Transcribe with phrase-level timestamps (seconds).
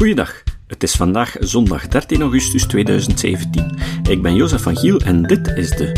[0.00, 0.42] Goeiedag.
[0.66, 3.78] Het is vandaag zondag 13 augustus 2017.
[4.08, 5.92] Ik ben Jozef van Giel en dit is de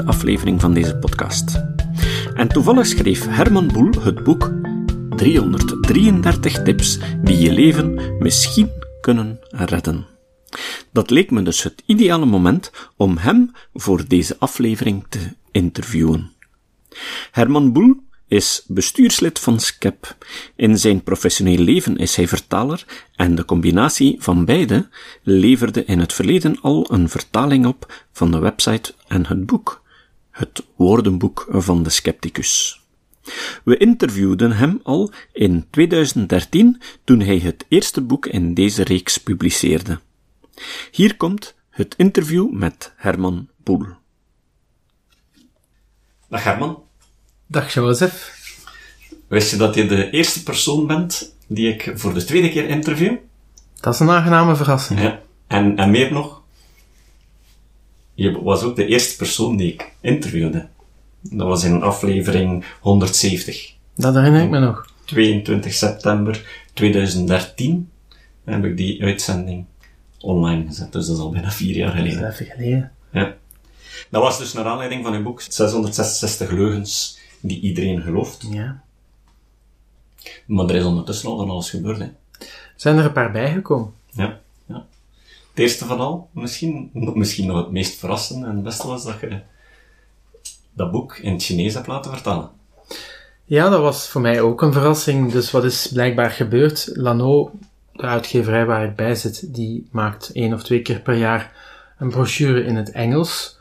[0.00, 1.62] 333ste aflevering van deze podcast.
[2.34, 4.52] En toevallig schreef Herman Boel het boek
[5.16, 8.70] 333 tips die je leven misschien
[9.00, 10.06] kunnen redden.
[10.92, 15.20] Dat leek me dus het ideale moment om hem voor deze aflevering te
[15.50, 16.32] interviewen.
[17.30, 20.16] Herman Boel is bestuurslid van SCEP.
[20.56, 24.88] In zijn professioneel leven is hij vertaler en de combinatie van beide
[25.22, 29.82] leverde in het verleden al een vertaling op van de website en het boek,
[30.30, 32.80] het woordenboek van de scepticus.
[33.64, 40.00] We interviewden hem al in 2013 toen hij het eerste boek in deze reeks publiceerde.
[40.90, 43.86] Hier komt het interview met Herman Boel.
[46.28, 46.85] Dag Herman.
[47.48, 48.34] Dag Jozef.
[49.28, 53.16] Wist je dat je de eerste persoon bent die ik voor de tweede keer interview?
[53.80, 55.00] Dat is een aangename verrassing.
[55.00, 55.20] Ja.
[55.46, 56.42] En, en meer nog,
[58.14, 60.68] je was ook de eerste persoon die ik interviewde.
[61.20, 63.74] Dat was in aflevering 170.
[63.94, 64.86] Dat herinner ik me nog.
[65.04, 67.90] 22 september 2013
[68.44, 69.64] heb ik die uitzending
[70.20, 70.92] online gezet.
[70.92, 72.20] Dus dat is al bijna vier jaar geleden.
[72.20, 72.92] Dat is even geleden.
[73.12, 73.34] Ja.
[74.10, 78.46] Dat was dus naar aanleiding van uw boek 666 leugens die iedereen gelooft.
[78.50, 78.82] Ja.
[80.46, 81.98] Maar er is ondertussen al van alles gebeurd.
[81.98, 82.08] Hè.
[82.76, 83.92] Zijn er een paar bijgekomen?
[84.10, 84.86] Ja, ja.
[85.50, 89.20] Het eerste van al, misschien, misschien nog het meest verrassende en het beste was dat
[89.20, 89.40] je
[90.72, 92.50] dat boek in het Chinees hebt laten vertalen.
[93.44, 95.32] Ja, dat was voor mij ook een verrassing.
[95.32, 96.90] Dus wat is blijkbaar gebeurd?
[96.92, 97.52] Lano,
[97.92, 101.52] de uitgeverij waar ik bij zit, die maakt één of twee keer per jaar
[101.98, 103.55] een brochure in het Engels,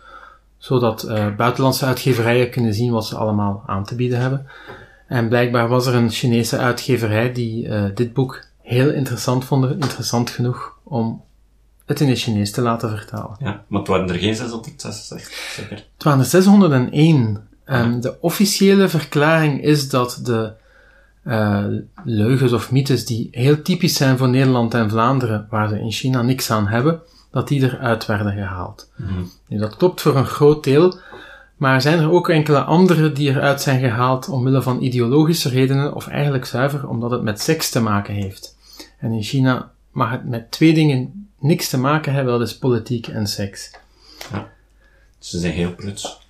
[0.66, 4.48] zodat uh, buitenlandse uitgeverijen kunnen zien wat ze allemaal aan te bieden hebben.
[5.08, 10.30] En blijkbaar was er een Chinese uitgeverij die uh, dit boek heel interessant vond, interessant
[10.30, 11.24] genoeg om
[11.86, 13.36] het in het Chinees te laten vertalen.
[13.40, 15.76] Ja, maar het waren er geen 666, zeker?
[15.94, 17.48] Het waren er 601.
[17.66, 20.54] En de officiële verklaring is dat de
[21.24, 21.66] uh,
[22.04, 26.22] leugens of mythes die heel typisch zijn voor Nederland en Vlaanderen, waar ze in China
[26.22, 27.02] niks aan hebben,
[27.36, 28.92] dat die eruit werden gehaald.
[28.96, 31.00] Mm Nu, dat klopt voor een groot deel,
[31.58, 36.08] maar zijn er ook enkele andere die eruit zijn gehaald omwille van ideologische redenen, of
[36.08, 38.58] eigenlijk zuiver omdat het met seks te maken heeft.
[39.00, 43.08] En in China mag het met twee dingen niks te maken hebben, dat is politiek
[43.08, 43.72] en seks.
[44.32, 44.48] Ja.
[45.20, 46.25] Ze zijn heel pruts.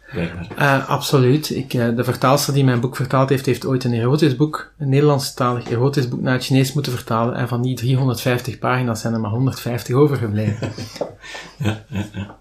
[0.60, 1.50] Uh, absoluut.
[1.50, 4.90] Ik, uh, de vertaalster die mijn boek vertaald heeft, heeft ooit een erotisch boek, een
[4.90, 7.36] Nederlandstalig erotisch boek naar het Chinees moeten vertalen.
[7.36, 10.72] En van die 350 pagina's zijn er maar 150 overgebleven.
[11.58, 12.38] ja, ja, ja.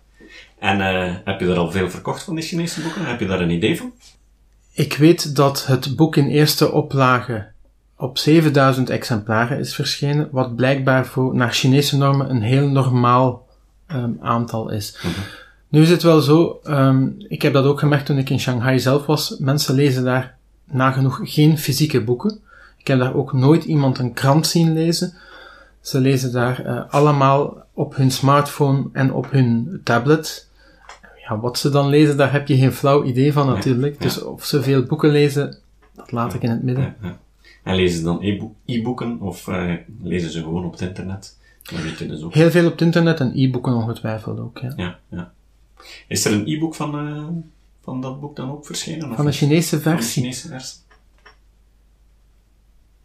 [0.58, 3.06] En uh, heb je er al veel verkocht van die Chinese boeken?
[3.06, 3.92] Heb je daar een idee van?
[4.72, 7.46] Ik weet dat het boek in eerste oplage
[7.96, 13.46] op 7000 exemplaren is verschenen, wat blijkbaar voor, naar Chinese normen een heel normaal
[13.92, 14.98] um, aantal is.
[15.02, 15.22] Mm -hmm.
[15.74, 18.78] Nu is het wel zo, um, ik heb dat ook gemerkt toen ik in Shanghai
[18.78, 22.40] zelf was, mensen lezen daar nagenoeg geen fysieke boeken.
[22.78, 25.14] Ik heb daar ook nooit iemand een krant zien lezen.
[25.80, 30.48] Ze lezen daar uh, allemaal op hun smartphone en op hun tablet.
[31.28, 33.94] Ja, wat ze dan lezen, daar heb je geen flauw idee van natuurlijk.
[33.94, 34.02] Ja.
[34.02, 35.56] Dus of ze veel boeken lezen,
[35.94, 36.94] dat laat ik in het midden.
[37.02, 37.18] Ja,
[37.62, 38.22] en lezen ze dan
[38.66, 41.38] e-boeken of uh, lezen ze gewoon op het internet?
[41.62, 42.34] Dat dus ook.
[42.34, 44.58] Heel veel op het internet en e-boeken ongetwijfeld ook.
[44.76, 45.32] Ja, ja.
[46.09, 47.27] Is er een e-book van, uh,
[47.83, 49.11] van dat boek dan ook verschenen?
[49.11, 49.83] Of van de Chinese versie?
[49.83, 50.78] Van de Chinese versie?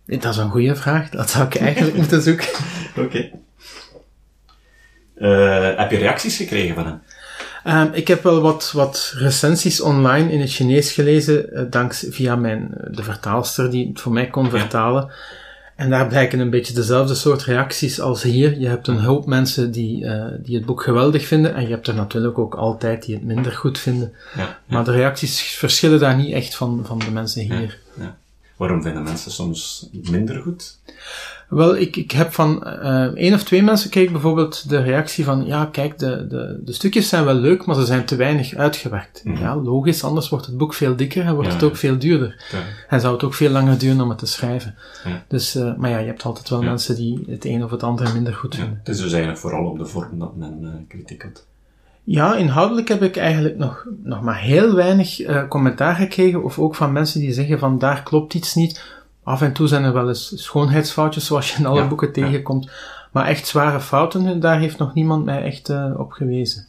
[0.06, 1.10] Dat is een goede vraag.
[1.10, 2.48] Dat zou ik eigenlijk moeten zoeken.
[2.90, 3.02] Oké.
[3.02, 3.32] Okay.
[5.18, 7.02] Uh, heb je reacties gekregen van hem?
[7.88, 12.36] Um, ik heb wel wat, wat recensies online in het Chinees gelezen, uh, danks via
[12.36, 15.12] mijn, de vertaalster die het voor mij kon vertalen.
[15.80, 18.60] En daar blijken een beetje dezelfde soort reacties als hier.
[18.60, 21.88] Je hebt een hoop mensen die, uh, die het boek geweldig vinden en je hebt
[21.88, 24.14] er natuurlijk ook altijd die het minder goed vinden.
[24.36, 24.60] Ja, ja.
[24.66, 27.78] Maar de reacties verschillen daar niet echt van, van de mensen hier.
[28.59, 30.78] Waarom vinden mensen soms minder goed?
[31.50, 35.45] Wel, ik, ik heb van uh, één of twee mensen kreeg bijvoorbeeld de reactie van,
[35.45, 39.22] ja, kijk, de, de, de stukjes zijn wel leuk, maar ze zijn te weinig uitgewerkt.
[39.24, 39.42] Mhm.
[39.42, 41.78] Ja, logisch, anders wordt het boek veel dikker en wordt Ja, het ook ja.
[41.78, 42.44] veel duurder.
[42.51, 42.60] Ja.
[42.88, 44.75] En zou het ook veel langer duren om het te schrijven.
[45.06, 45.24] Ja.
[45.28, 48.13] Dus, uh, maar ja, je hebt altijd wel mensen die het een of het andere
[48.13, 48.78] minder goed Ja, vinden.
[48.80, 51.45] het is dus eigenlijk vooral op de vorm dat men uh, kritiek had.
[52.12, 56.76] Ja, inhoudelijk heb ik eigenlijk nog, nog maar heel weinig uh, commentaar gekregen, of ook
[56.76, 58.84] van mensen die zeggen van daar klopt iets niet.
[59.24, 62.14] Af en toe zijn er wel eens schoonheidsfoutjes, zoals je in alle Ja, boeken ja.
[62.14, 62.72] tegenkomt.
[63.12, 66.68] Maar echt zware fouten, daar heeft nog niemand mij echt uh, op gewezen.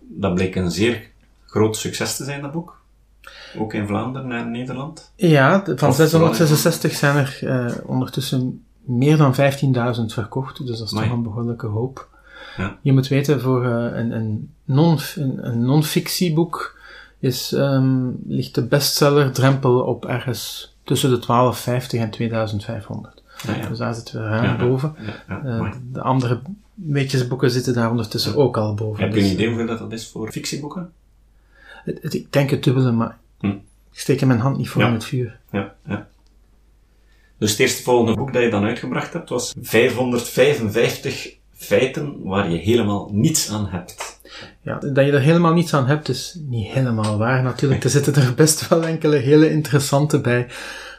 [0.00, 1.10] Dat bleek een zeer
[1.46, 2.80] groot succes te zijn, dat boek.
[3.58, 5.12] Ook in Vlaanderen en Nederland?
[5.14, 9.40] Ja, van Of 666 zijn er eh, ondertussen meer dan 15.000
[10.06, 11.08] verkocht, dus dat is Amai.
[11.08, 12.08] toch een behoorlijke hoop.
[12.58, 12.78] Ja.
[12.82, 16.78] Je moet weten, voor eh, een, een, non, een, non-fictieboek
[17.18, 23.22] is, ehm, ligt de bestseller-drempel op ergens tussen de 1250 en 2500.
[23.46, 23.68] Ja, ja.
[23.68, 24.94] Dus daar zitten we ruim boven.
[25.28, 26.40] Eh, de andere
[26.74, 29.02] weetjesboeken zitten daar ondertussen ook al boven.
[29.04, 30.92] Heb je een Dus, idee hoeveel dat, dat is voor fictieboeken?
[31.84, 33.46] het- het- ik denk het dubbele, maar Hm.
[33.92, 35.38] ik steek er mijn hand niet voor in het vuur.
[35.52, 36.08] Ja, ja.
[37.38, 42.58] Dus het eerste volgende boek dat je dan uitgebracht hebt was 555 feiten waar je
[42.58, 44.20] helemaal niets aan hebt.
[44.62, 47.42] Ja, dat je er helemaal niets aan hebt, is niet helemaal waar.
[47.42, 50.46] Natuurlijk, er zitten er best wel enkele hele interessante bij.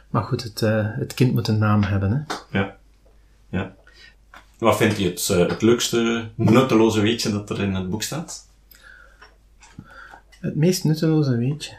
[0.10, 2.12] Maar goed, het, eh, het kind moet een naam hebben.
[2.12, 2.36] Hè?
[2.60, 2.76] Ja.
[3.50, 3.76] ja.
[4.58, 8.48] Wat vind je het, eh, het leukste, nutteloze weetje dat er in het boek staat?
[10.30, 11.78] Het meest nutteloze weetje.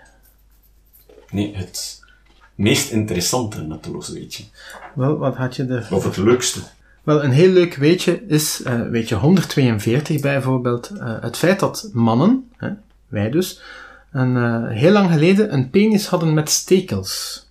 [1.31, 2.03] Nee, het
[2.55, 4.45] meest interessante nutteloze weetje.
[4.95, 5.89] Wel, wat had je er?
[5.91, 6.61] Of het leukste.
[7.03, 12.51] Wel, een heel leuk weetje is, eh weetje 142 bijvoorbeeld, eh, het feit dat mannen,
[12.57, 12.71] hè,
[13.09, 13.61] wij dus,
[14.13, 17.45] een, eh, heel lang geleden een penis hadden met stekels.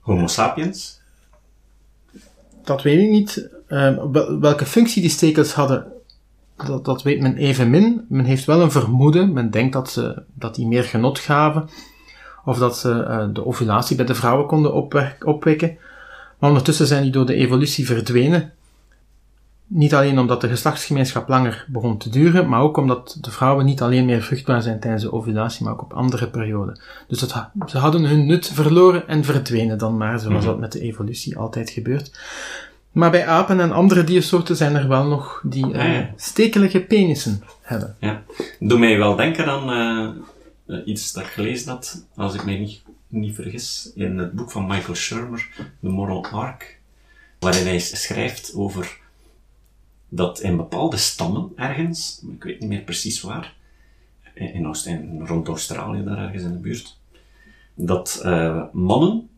[0.00, 1.00] Homo sapiens?
[2.64, 3.48] Dat weet ik niet.
[3.66, 5.92] Eh, wel- welke functie die stekels hadden,
[6.66, 8.06] dat, dat weet men evenmin.
[8.08, 9.32] Men heeft wel een vermoeden.
[9.32, 11.68] Men denkt dat, ze, dat die meer genot gaven.
[12.44, 15.78] Of dat ze de ovulatie bij de vrouwen konden opwek- opwekken.
[16.38, 18.52] Maar ondertussen zijn die door de evolutie verdwenen.
[19.68, 23.82] Niet alleen omdat de geslachtsgemeenschap langer begon te duren, maar ook omdat de vrouwen niet
[23.82, 26.80] alleen meer vruchtbaar zijn tijdens de ovulatie, maar ook op andere perioden.
[27.08, 27.26] Dus
[27.66, 31.70] ze hadden hun nut verloren en verdwenen dan maar, zoals dat met de evolutie altijd
[31.70, 32.18] gebeurt.
[32.92, 36.10] Maar bij apen en andere diersoorten zijn er wel nog die eh, Ah, ja.
[36.16, 37.96] stekelige penissen hebben.
[38.00, 38.22] Ja.
[38.58, 42.58] Doe mij wel denken aan eh, eh, iets dat ik gelezen had, als ik mij
[42.58, 45.48] niet, niet vergis, in het boek van Michael Shermer,
[45.80, 46.78] The Moral Arc,
[47.38, 48.98] waarin hij schrijft over
[50.08, 53.54] dat in bepaalde stammen ergens, ik weet niet meer precies waar,
[54.34, 56.98] in, in Oost- in- rond Australië, daar ergens in de buurt,
[57.74, 59.28] dat eh, mannen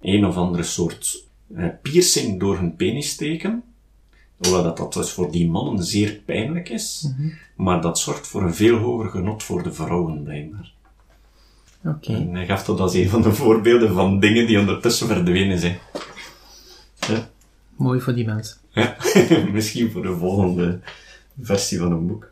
[0.00, 1.24] een of andere soort
[1.54, 3.62] eh, piercing door hun penis steken,
[4.36, 7.10] hoewel dat, dat dus voor die mannen zeer pijnlijk is,
[7.56, 10.72] maar dat zorgt voor een veel hoger genot voor de vrouwen, blijkbaar.
[11.86, 12.12] Oké.
[12.12, 15.78] En hij gaf dat als een van de voorbeelden van dingen die ondertussen verdwenen zijn.
[17.08, 17.28] Ja,
[17.76, 18.56] Mooi voor die mensen.
[18.70, 18.96] ja.
[19.52, 20.80] misschien voor de volgende
[21.40, 22.28] versie van een boek.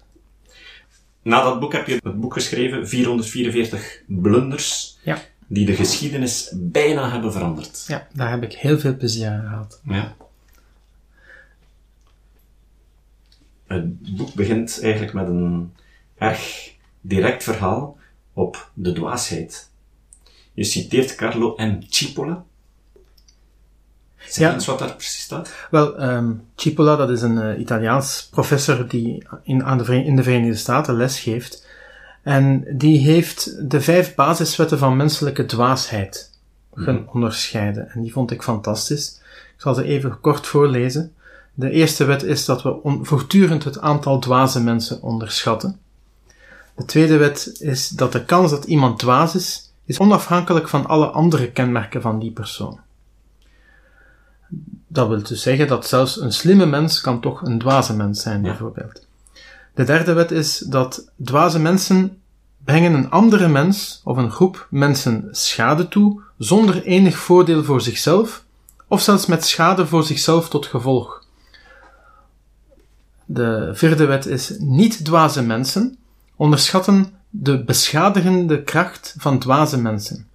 [1.23, 5.19] Na dat boek heb je het boek geschreven, 444 blunders, Ja.
[5.47, 7.85] die de geschiedenis bijna hebben veranderd.
[7.89, 9.81] Ja, daar heb ik heel veel plezier aan gehad.
[9.89, 10.17] Ja.
[13.67, 15.73] Het boek begint eigenlijk met een
[16.19, 17.97] erg direct verhaal
[18.35, 19.71] op de dwaasheid.
[20.53, 21.79] Je citeert Carlo M.
[21.89, 22.45] Cipolla.
[24.19, 24.55] Zeg Ja.
[24.55, 25.55] eens wat daar precies staat?
[25.71, 30.23] Wel, ehm Cipolla, dat is een eh, Italiaans professor die in, aan de, in de
[30.23, 31.67] Verenigde Staten les geeft.
[32.23, 36.31] En die heeft de vijf basiswetten van menselijke dwaasheid
[36.75, 37.91] gaan onderscheiden.
[37.91, 39.21] En die vond ik fantastisch.
[39.55, 41.15] Ik zal ze even kort voorlezen.
[41.55, 45.79] De eerste wet is dat we voortdurend het aantal dwaze mensen onderschatten.
[46.77, 51.07] De tweede wet is dat de kans dat iemand dwaas is, is onafhankelijk van alle
[51.07, 52.81] andere kenmerken van die persoon.
[54.87, 58.43] Dat wil dus zeggen dat zelfs een slimme mens kan toch een dwaze mens zijn,
[58.43, 59.07] bijvoorbeeld.
[59.75, 62.21] De derde wet is dat dwaze mensen
[62.65, 68.45] brengen een andere mens of een groep mensen schade toe zonder enig voordeel voor zichzelf
[68.89, 71.25] of zelfs met schade voor zichzelf tot gevolg.
[73.25, 75.99] De vierde wet is niet dwaze mensen
[76.37, 80.27] onderschatten de beschadigende kracht van dwaze mensen.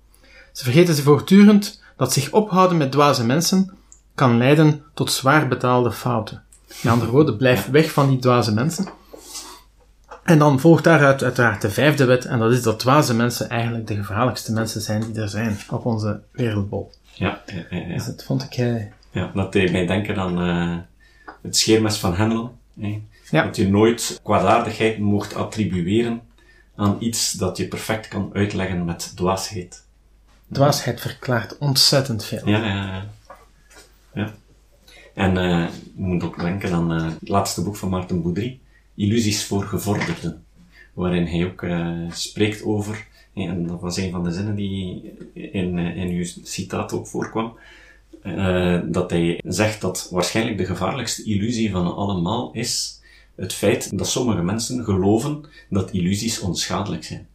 [0.52, 3.74] Ze vergeten ze voortdurend dat zich ophouden met dwaze mensen
[4.16, 6.44] kan leiden tot zwaar betaalde fouten.
[6.68, 8.88] Met andere woorden, blijf weg van die dwaze mensen.
[10.24, 13.88] En dan volgt daaruit uiteraard de vijfde wet, en dat is dat dwaze mensen eigenlijk
[13.88, 16.92] de gevaarlijkste mensen zijn die er zijn op onze wereldbol.
[17.14, 17.94] Ja, ja, ja, ja.
[17.94, 18.54] Dus dat vond ik...
[18.54, 20.78] eh, ja dat deed mij denken aan eh,
[21.42, 22.58] het scheermes van Hendel.
[22.80, 23.02] hè.
[23.32, 23.44] Ja.
[23.44, 26.22] Dat je nooit kwaadaardigheid mocht attribueren
[26.76, 29.86] aan iets dat je perfect kan uitleggen met dwaasheid.
[30.52, 32.48] dwaasheid verklaart ontzettend veel.
[32.48, 33.06] Ja, ja, ja.
[34.14, 34.34] ja.
[35.14, 38.60] En eh, je moet ook denken aan eh, het laatste boek van Maarten Boudry,
[38.96, 40.44] Illusies voor gevorderden,
[40.94, 45.78] waarin hij ook eh, spreekt over, en dat was een van de zinnen die in,
[45.78, 47.58] in uw citaat ook voorkwam,
[48.86, 52.99] dat hij zegt dat waarschijnlijk de gevaarlijkste illusie van allemaal is
[53.40, 57.28] het feit dat sommige mensen geloven dat illusies onschadelijk zijn.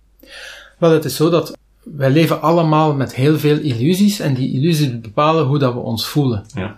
[0.78, 5.00] Wel, het is zo dat wij leven allemaal met heel veel illusies en die illusies
[5.00, 6.44] bepalen hoe dat we ons voelen.
[6.54, 6.74] Ja.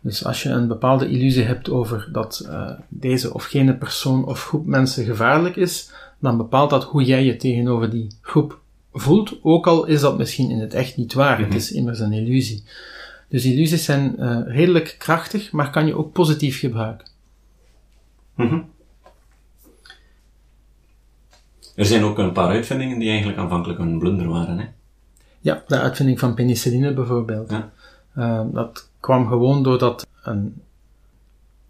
[0.00, 4.44] Dus als je een bepaalde illusie hebt over dat uh, deze of gene persoon of
[4.44, 8.58] groep mensen gevaarlijk is, dan bepaalt dat hoe jij je tegenover die groep
[8.92, 11.38] voelt, ook al is dat misschien in het echt niet waar.
[11.38, 12.64] Het is immers een illusie.
[13.28, 17.06] Dus illusies zijn uh, redelijk krachtig, maar kan je ook positief gebruiken.
[18.34, 18.68] Mm
[21.74, 24.58] Er zijn ook een paar uitvindingen die eigenlijk aanvankelijk een blunder waren.
[24.58, 24.66] Hè?
[25.40, 27.50] Ja, de uitvinding van penicilline bijvoorbeeld.
[27.50, 27.70] Ja.
[28.16, 30.62] Uh, dat kwam gewoon doordat een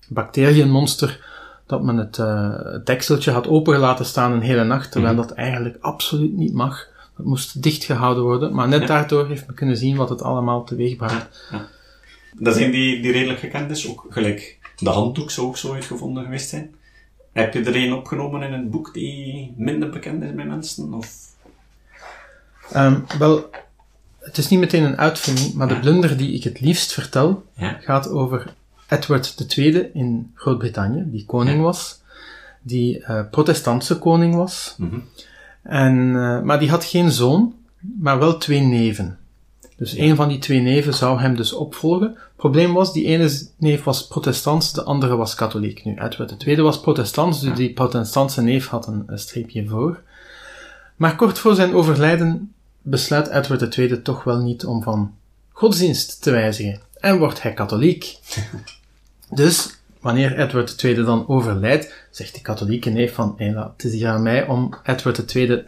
[0.08, 1.28] bacteriënmonster
[1.66, 5.26] dat men het, uh, het dekseltje had opengelaten staan een hele nacht, terwijl mhm.
[5.26, 6.88] dat eigenlijk absoluut niet mag.
[7.16, 10.96] Dat moest dichtgehouden worden, maar net daardoor heeft men kunnen zien wat het allemaal teweeg
[10.96, 11.48] bracht.
[11.50, 11.68] Ja.
[12.38, 16.24] Dat zijn die, die redelijk gekend is, ook gelijk de handdoek zou ook zo uitgevonden
[16.24, 16.74] geweest zijn.
[17.32, 20.94] Heb je er een opgenomen in het boek die minder bekend is bij mensen?
[20.94, 21.28] Of?
[22.76, 23.50] Um, wel,
[24.18, 27.44] het is niet meteen een uitvinding, maar de blunder die ik het liefst vertel,
[27.80, 28.54] gaat over
[28.88, 32.00] Edward II in Groot-Brittannië, die koning was,
[32.62, 34.74] die uh, protestantse koning was.
[34.78, 34.98] Mhm.
[35.62, 37.54] en, uh, maar die had geen zoon,
[37.98, 39.18] maar wel twee neven.
[39.76, 42.16] Dus een van die twee neven zou hem dus opvolgen.
[42.40, 45.84] Probleem was, die ene neef was protestants, de andere was katholiek.
[45.84, 50.02] Nu, Edward de tweede was protestants, dus die protestantse neef had een, een streepje voor.
[50.96, 55.14] Maar kort voor zijn overlijden besluit Edward II toch wel niet om van
[55.52, 56.80] godsdienst te wijzigen.
[57.00, 58.16] En wordt hij katholiek.
[59.40, 64.08] dus, wanneer Edward II dan overlijdt, zegt de katholieke neef van, hey, het is hier
[64.08, 65.64] aan mij om Edward II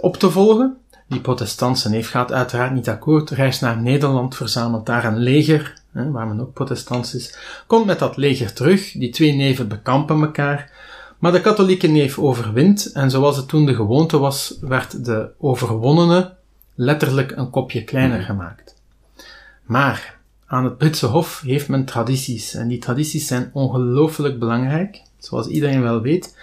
[0.00, 0.76] op te volgen.
[1.14, 6.10] Die protestantse neef gaat uiteraard niet akkoord, reist naar Nederland, verzamelt daar een leger, hè,
[6.10, 10.70] waar men ook protestants is, komt met dat leger terug, die twee neven bekampen elkaar,
[11.18, 16.32] maar de katholieke neef overwint, en zoals het toen de gewoonte was, werd de overwonnene
[16.74, 18.26] letterlijk een kopje kleiner mhm.
[18.26, 18.74] gemaakt.
[19.62, 25.46] Maar aan het Britse Hof heeft men tradities, en die tradities zijn ongelooflijk belangrijk, zoals
[25.46, 26.36] iedereen wel weet.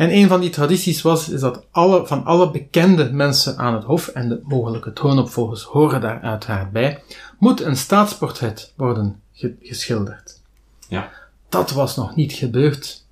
[0.00, 3.84] En een van die tradities was, is dat alle, van alle bekende mensen aan het
[3.84, 7.02] Hof, en de mogelijke troonopvolgers horen daar uiteraard bij,
[7.38, 9.20] moet een staatsportret worden
[9.60, 10.40] geschilderd.
[10.88, 11.10] Ja.
[11.48, 13.04] Dat was nog niet gebeurd.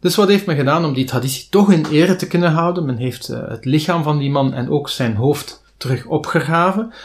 [0.00, 2.84] Dus wat heeft men gedaan om die traditie toch in ere te kunnen houden?
[2.84, 6.86] Men heeft uh, het lichaam van die man en ook zijn hoofd terug opgegraven.
[6.86, 6.96] Men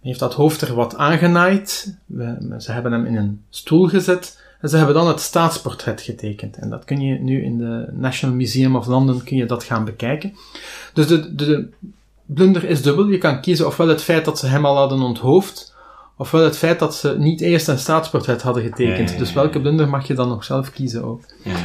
[0.00, 1.96] heeft dat hoofd er wat aangenaaid.
[2.06, 4.44] We, ze hebben hem in een stoel gezet.
[4.60, 6.56] En ze hebben dan het staatsportret getekend.
[6.56, 9.84] En dat kun je nu in de National Museum of London kun je dat gaan
[9.84, 10.36] bekijken.
[10.92, 11.68] Dus de, de, de
[12.26, 13.06] blunder is dubbel.
[13.06, 15.74] Je kan kiezen ofwel het feit dat ze hem al hadden onthoofd,
[16.16, 19.18] ofwel het feit dat ze niet eerst een staatsportret hadden getekend.
[19.18, 21.20] dus welke blunder mag je dan nog zelf kiezen ook.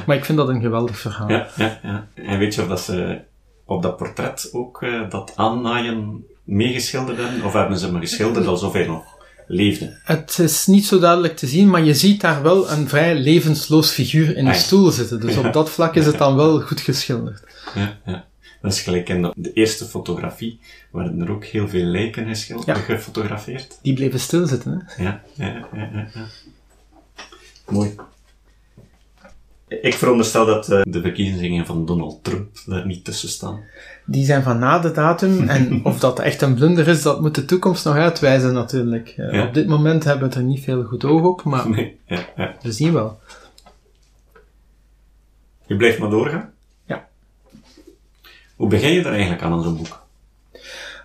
[0.05, 1.29] Maar ik vind dat een geweldig verhaal.
[1.29, 2.07] Ja, ja, ja.
[2.13, 3.19] En weet je of dat ze
[3.65, 7.43] op dat portret ook uh, dat aannaaien meegeschilderd hebben?
[7.43, 9.03] Of hebben ze maar geschilderd alsof hij nog
[9.51, 9.97] leefde?
[10.03, 13.91] Het is niet zo duidelijk te zien, maar je ziet daar wel een vrij levensloos
[13.91, 15.19] figuur in een stoel zitten.
[15.19, 17.43] Dus op dat vlak is het dan wel goed geschilderd.
[17.75, 18.29] Ja, ja.
[18.61, 20.59] Dat is gelijk in de eerste fotografie
[20.91, 23.79] werden er ook heel veel lijken geschilderd, gefotografeerd.
[23.81, 25.03] Die bleven stilzitten, hè?
[25.03, 26.07] Ja, ja, ja, ja.
[26.13, 26.25] ja.
[27.69, 27.95] Mooi.
[29.81, 33.63] Ik veronderstel dat uh, de verkiezingen van Donald Trump daar niet tussen staan.
[34.05, 35.43] Die zijn van na de datum.
[35.49, 39.15] En of dat echt een blunder is, dat moet de toekomst nog uitwijzen natuurlijk.
[39.17, 42.25] Uh, Op dit moment hebben we er niet veel goed oog op, maar nee, ja,
[42.35, 42.55] ja.
[42.61, 43.19] we zien wel.
[45.65, 46.51] Je blijft maar doorgaan?
[46.85, 47.07] Ja.
[48.55, 50.05] Hoe begin je er eigenlijk aan aan zo'n boek?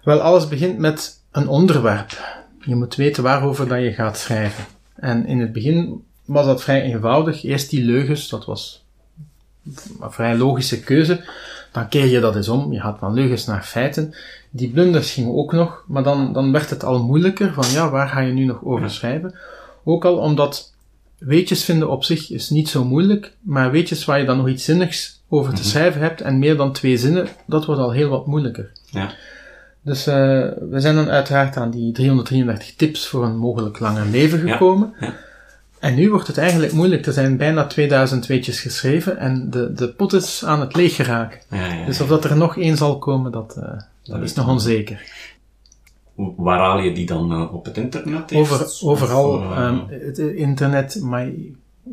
[0.05, 2.41] Wel, alles begint met een onderwerp.
[2.61, 4.65] Je moet weten waarover dat je gaat schrijven.
[4.95, 7.45] En in het begin was dat vrij eenvoudig.
[7.45, 8.85] Eerst die leugens, dat was
[10.01, 11.25] een vrij logische keuze.
[11.73, 12.73] Dan keer je dat eens om.
[12.73, 14.15] Je gaat van leugens naar feiten.
[14.51, 18.09] Die blunders gingen ook nog, maar dan, dan werd het al moeilijker van ja, waar
[18.09, 19.35] ga je nu nog over schrijven?
[19.85, 20.73] Ook al omdat
[21.19, 24.65] weetjes vinden op zich is niet zo moeilijk, maar weetjes waar je dan nog iets
[24.65, 25.69] zinnigs over te mhm.
[25.69, 28.71] schrijven hebt en meer dan twee zinnen, dat wordt al heel wat moeilijker.
[28.91, 29.13] Ja.
[29.83, 30.15] Dus uh,
[30.71, 34.95] we zijn dan uiteraard aan die 333 tips voor een mogelijk langer leven gekomen.
[35.01, 35.15] Ja.
[35.79, 37.07] En nu wordt het eigenlijk moeilijk.
[37.07, 41.41] Er zijn bijna 2000 weetjes geschreven en de, de pot is aan het leeg geraken.
[41.87, 45.03] dus of dat er nog één zal komen, dat, uh, dat is nog onzeker.
[46.15, 48.33] Waar haal je die dan uh, op het internet?
[48.35, 49.59] Over, overal.
[49.59, 51.29] Um, het internet, maar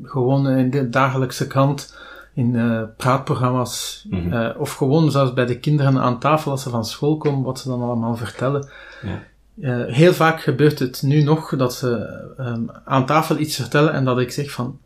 [0.03, 1.95] gewoon in de dagelijkse krant,
[2.33, 2.57] in
[2.97, 7.43] praatprogramma's, mm of gewoon zelfs bij de kinderen aan tafel als ze van school komen,
[7.43, 8.69] wat ze dan allemaal vertellen.
[9.01, 9.23] Ja.
[9.55, 14.05] Uh, heel vaak gebeurt het nu nog dat ze um, aan tafel iets vertellen en
[14.05, 14.79] dat ik zeg van,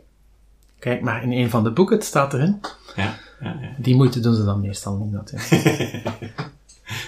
[0.79, 2.61] kijk maar in een van de boeken, het staat erin.
[2.95, 3.75] Ja, ja, ja.
[3.77, 6.03] Die moeite doen ze dan meestal niet natuurlijk.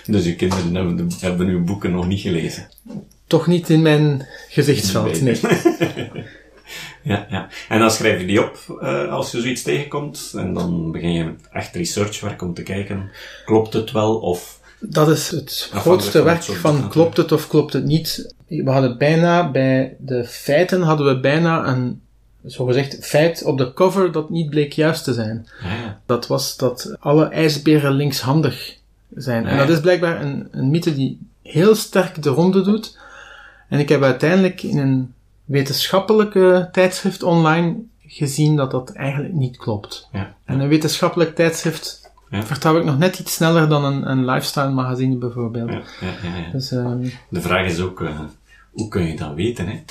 [0.06, 2.70] Dus uw kinderen hebben, hebben uw boeken nog niet gelezen?
[3.28, 5.40] Toch niet in mijn gezichtsveld, nee.
[7.12, 7.48] ja, ja.
[7.70, 10.34] En dan schrijf je die op uh, als je zoiets tegenkomt.
[10.36, 13.12] En dan begin je echt researchwerk om te kijken,
[13.46, 14.59] klopt het wel of...
[14.80, 18.34] Dat is het grootste werk van klopt het of klopt het niet.
[18.48, 22.02] We hadden bijna, bij de feiten hadden we bijna een
[22.44, 25.48] zogezegd feit op de cover dat niet bleek juist te zijn.
[25.64, 26.00] Ja.
[26.06, 28.78] Dat was dat alle ijsberen linkshandig
[29.16, 29.46] zijn.
[29.46, 32.98] En dat is blijkbaar een, een mythe die heel sterk de ronde doet.
[33.68, 35.14] En ik heb uiteindelijk in een
[35.46, 40.08] wetenschappelijke tijdschrift online gezien dat dat eigenlijk niet klopt.
[40.12, 40.36] Ja.
[40.46, 42.44] En een wetenschappelijk tijdschrift ja.
[42.44, 45.70] vertrouw ik nog net iets sneller dan een, een lifestyle magazine bijvoorbeeld.
[45.70, 48.20] Ja, ja, dus, um, de vraag is ook, uh,
[48.72, 49.68] hoe kun je dat weten?
[49.68, 49.84] Hè?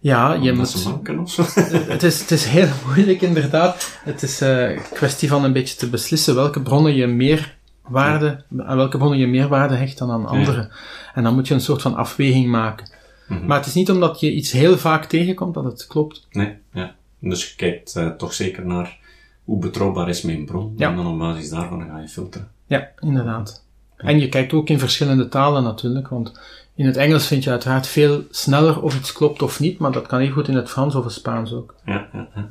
[0.00, 1.00] Ja, je moet...
[1.18, 1.42] of zo?
[1.92, 3.98] het, is, het is heel moeilijk inderdaad.
[4.04, 8.44] Het is een uh, kwestie van een beetje te beslissen welke bronnen je meer waarde,
[8.58, 10.70] aan welke bronnen je meer waarde hecht dan aan andere.
[11.14, 12.88] En dan moet je een soort van afweging maken.
[13.28, 13.46] Mhm.
[13.46, 16.26] Maar het is niet omdat je iets heel vaak tegenkomt dat het klopt.
[16.30, 16.94] Nee, ja.
[17.18, 18.98] Dus je kijkt uh, toch zeker naar
[19.44, 20.74] hoe betrouwbaar is mijn bron.
[20.76, 20.90] Ja.
[20.90, 22.48] En dan op basis daarvan ga je filteren.
[22.66, 23.64] Ja, inderdaad.
[23.96, 26.32] En je kijkt ook in verschillende talen natuurlijk, want
[26.74, 30.06] in het Engels vind je uiteraard veel sneller of iets klopt of niet, maar dat
[30.06, 31.74] kan even goed in het Frans of het Spaans ook.
[31.84, 32.50] Ja, ja, ja.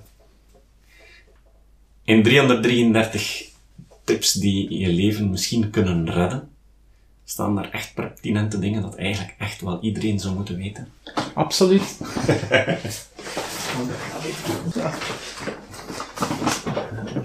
[2.04, 3.48] In 333
[4.04, 6.50] tips die je leven misschien kunnen redden,
[7.24, 10.88] staan daar echt pertinente dingen dat eigenlijk echt wel iedereen zou moeten weten.
[11.34, 11.98] Absoluut.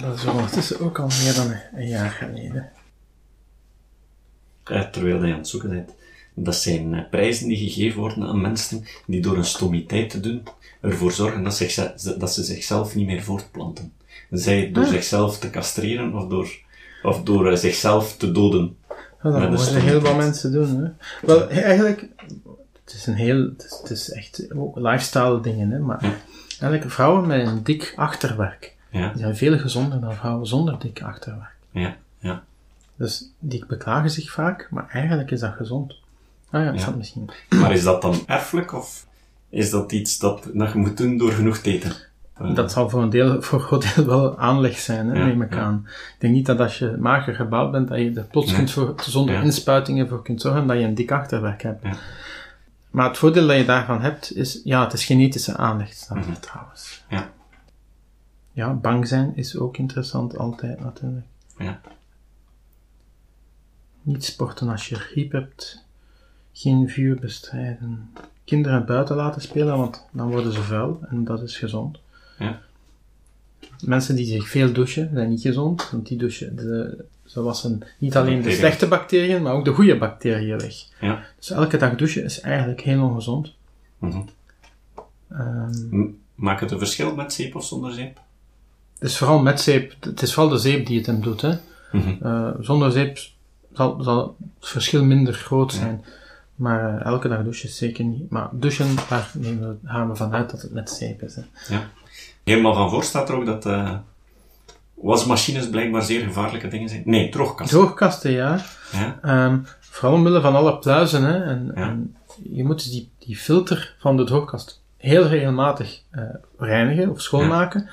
[0.04, 2.70] dat is ondertussen ook al meer dan een jaar geleden.
[4.64, 5.90] terwijl je aan het zoeken bent.
[6.34, 10.42] Dat zijn eh, prijzen die gegeven worden aan mensen die door een stomiteit te doen
[10.84, 11.42] ervoor zorgen
[12.18, 13.92] dat, ze zichzelf niet meer voortplanten.
[14.30, 14.90] Zij door ah.
[14.90, 16.58] zichzelf te castreren of door,
[17.02, 18.76] of door uh, zichzelf te doden.
[19.22, 20.84] Ja, dat moeten heel veel mensen doen.
[20.84, 20.90] Hè?
[21.26, 22.06] Wel, eigenlijk,
[22.84, 25.78] het is een heel, het is, het is echt lifestyle dingen, hè?
[25.78, 26.14] maar ja.
[26.48, 29.08] eigenlijk vrouwen met een dik achterwerk, ja.
[29.08, 31.56] die zijn veel gezonder dan vrouwen zonder dik achterwerk.
[31.70, 32.42] Ja, ja.
[32.96, 35.94] Dus die beklagen zich vaak, maar eigenlijk is dat gezond.
[36.50, 36.84] Ah ja, ja.
[36.84, 37.30] dat misschien.
[37.48, 39.06] Maar is dat dan erfelijk of
[39.48, 41.92] is dat iets dat, dat je moet doen door genoeg te eten?
[42.54, 45.56] Dat zal voor een deel, voor een groot deel wel aanleg zijn, hè, neem ik
[45.56, 45.82] aan.
[45.86, 48.94] Ik denk niet dat als je mager gebouwd bent, dat je er plots kunt voor,
[48.96, 51.84] zonder inspuitingen voor kunt zorgen dat je een dik achterwerk hebt.
[52.90, 56.40] Maar het voordeel dat je daarvan hebt, is, ja, het is genetische aanleg, staat mhm.
[56.40, 57.04] trouwens.
[57.08, 57.30] Ja.
[58.54, 61.26] Ja, bang zijn is ook interessant, altijd natuurlijk.
[61.58, 61.80] Ja.
[64.02, 65.84] Niet sporten als je griep hebt
[66.52, 68.10] geen vuur bestrijden.
[68.44, 71.98] Kinderen buiten laten spelen, want dan worden ze vuil en dat is gezond.
[72.38, 72.60] Ja.
[73.84, 78.16] Mensen die zich veel douchen zijn niet gezond, want die douchen, de, ze wassen niet
[78.16, 80.74] alleen de slechte bacteriën, maar ook de goede bacteriën weg.
[81.00, 81.24] Ja.
[81.36, 83.54] Dus elke dag douchen is eigenlijk heel ongezond.
[83.98, 84.28] Mm
[85.28, 86.18] -hmm.
[86.34, 88.20] Maakt het een verschil met zeep of zonder zeep?
[88.98, 91.40] Het is vooral met zeep, het is vooral de zeep die het hem doet.
[91.40, 91.54] Hè.
[91.92, 92.18] Mm
[92.60, 93.18] zonder zeep
[93.72, 96.04] zal, zal het verschil minder groot zijn.
[96.54, 98.30] Maar uh, elke dag douchen zeker niet.
[98.30, 101.36] Maar douchen, daar nemen we, gaan we vanuit dat het met zeep is.
[101.36, 101.42] Hè.
[101.74, 101.90] Ja.
[102.44, 103.92] Helemaal van voor staat er ook dat uh,
[104.94, 107.02] wasmachines blijkbaar zeer gevaarlijke dingen zijn.
[107.04, 107.78] Nee, droogkasten.
[107.78, 108.64] Droogkasten, ja.
[108.92, 109.46] ja.
[109.46, 111.24] Um, vooral omwille van alle pluizen.
[111.24, 111.44] Hè.
[111.44, 111.82] En, ja.
[111.82, 112.16] en
[112.52, 116.02] je moet dus die, die filter van de droogkast heel regelmatig
[116.58, 117.80] reinigen of schoonmaken.
[117.80, 117.90] Ja.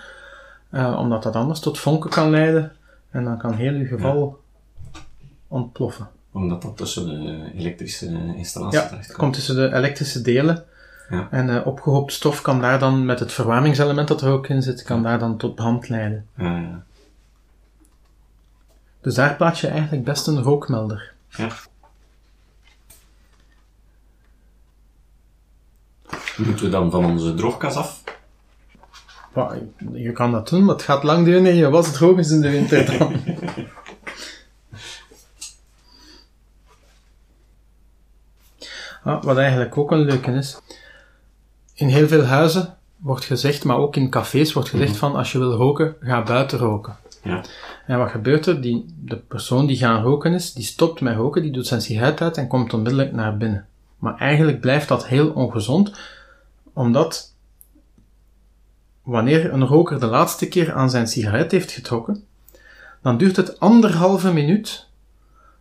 [0.72, 2.72] Omdat dat anders tot vonken kan leiden.
[3.10, 4.40] En dan kan heel je geval
[5.48, 9.34] ontploffen omdat dat tussen de elektrische installatie ja, terecht komt.
[9.34, 10.66] tussen de elektrische delen.
[11.10, 11.28] Ja.
[11.32, 14.84] En uh, opgehoopt stof kan daar dan, met het verwarmingselement dat er ook in zit,
[14.84, 16.28] kan daar dan tot brand leiden.
[16.36, 16.84] Ja, ja.
[19.02, 21.14] Dus daar plaats je eigenlijk best een rookmelder.
[21.30, 21.50] Ja.
[26.38, 28.04] Moeten we dan van onze droogkas af?
[29.94, 32.41] Je kan dat doen, maar het gaat lang duren en je was droog is in
[32.41, 33.13] de winter dan.
[39.04, 40.58] Ah, wat eigenlijk ook een leuke is.
[41.74, 45.00] In heel veel huizen wordt gezegd, maar ook in cafés wordt gezegd mhm.
[45.00, 46.96] van als je wil roken, ga buiten roken.
[47.24, 47.44] Ja.
[47.86, 48.62] En wat gebeurt er?
[48.62, 52.22] Die, de persoon die gaan roken is, die stopt met roken, die doet zijn sigaret
[52.22, 53.65] uit en komt onmiddellijk naar binnen.
[53.98, 55.94] Maar eigenlijk blijft dat heel ongezond,
[56.74, 57.31] omdat
[59.04, 62.24] wanneer een roker de laatste keer aan zijn sigaret heeft getrokken,
[63.02, 64.88] dan duurt het anderhalve minuut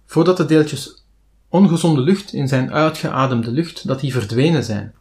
[0.06, 1.04] voordat de deeltjes
[1.48, 4.94] ongezonde lucht in zijn uitgeademde lucht, dat die verdwenen zijn.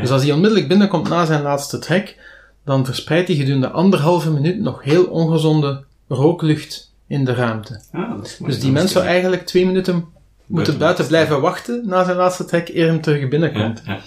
[0.00, 2.18] Dus als hij onmiddellijk binnenkomt na zijn laatste trek,
[2.64, 7.80] dan verspreidt hij gedurende anderhalve minuut nog heel ongezonde rooklucht in de ruimte.
[7.92, 10.04] Ah, dus die mens zou eigenlijk twee minuten
[10.46, 13.82] moeten buiten blijven wachten na zijn laatste trek eer hem terug binnenkomt.
[13.84, 14.00] Ja, ja.